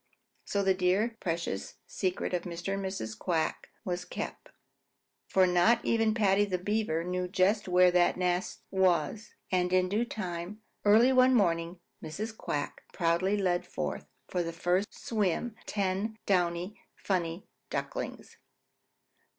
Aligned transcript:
So 0.45 0.63
the 0.63 0.73
dear, 0.73 1.15
precious 1.19 1.75
secret 1.85 2.33
of 2.33 2.41
Mr. 2.41 2.73
and 2.73 2.83
Mrs. 2.83 3.15
Quack 3.15 3.67
was 3.85 4.03
kept, 4.03 4.49
for 5.27 5.45
not 5.45 5.85
even 5.85 6.15
Paddy 6.15 6.43
the 6.43 6.57
Beaver 6.57 7.03
knew 7.03 7.27
just 7.27 7.67
where 7.67 7.91
that 7.91 8.17
nest 8.17 8.61
was, 8.71 9.35
and 9.51 9.71
in 9.71 9.89
due 9.89 10.03
time, 10.05 10.63
early 10.85 11.13
one 11.13 11.35
morning, 11.35 11.81
Mrs. 12.01 12.35
Quack 12.35 12.81
proudly 12.93 13.37
led 13.37 13.63
forth 13.67 14.07
for 14.27 14.41
their 14.41 14.51
first 14.53 14.87
swim 14.89 15.53
ten 15.67 16.17
downy, 16.25 16.81
funny 16.95 17.45
ducklings. 17.69 18.37